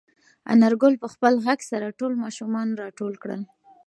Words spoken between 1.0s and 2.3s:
په خپل غږ سره ټول